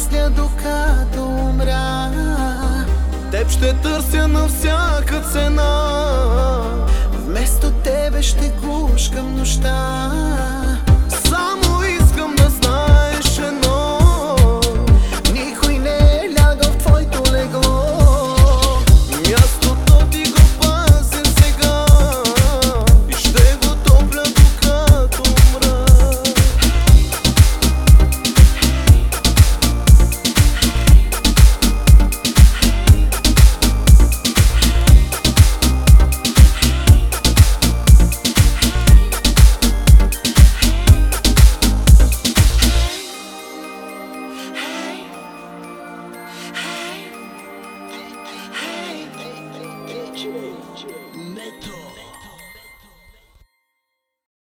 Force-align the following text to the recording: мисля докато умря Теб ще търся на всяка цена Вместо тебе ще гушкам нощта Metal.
мисля 0.00 0.30
докато 0.30 1.26
умря 1.26 2.10
Теб 3.30 3.50
ще 3.50 3.76
търся 3.76 4.28
на 4.28 4.48
всяка 4.48 5.22
цена 5.32 5.74
Вместо 7.12 7.70
тебе 7.70 8.22
ще 8.22 8.52
гушкам 8.62 9.36
нощта 9.36 10.10
Metal. 51.14 51.89